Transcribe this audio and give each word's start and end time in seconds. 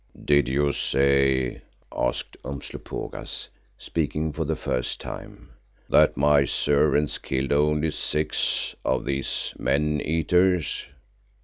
"Did 0.25 0.47
you 0.49 0.71
say," 0.73 1.61
asked 1.95 2.35
Umslopogaas, 2.43 3.49
speaking 3.77 4.33
for 4.33 4.45
the 4.45 4.55
first 4.55 4.99
time, 4.99 5.51
"that 5.89 6.17
my 6.17 6.43
servants 6.43 7.19
killed 7.19 7.51
only 7.51 7.91
six 7.91 8.73
of 8.83 9.05
these 9.05 9.53
men 9.59 10.01
eaters?" 10.03 10.85